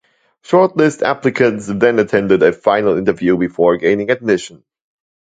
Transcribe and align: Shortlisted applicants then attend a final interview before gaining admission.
Shortlisted 0.43 1.03
applicants 1.03 1.67
then 1.67 1.99
attend 1.99 2.31
a 2.31 2.51
final 2.53 2.97
interview 2.97 3.37
before 3.37 3.77
gaining 3.77 4.09
admission. 4.09 4.63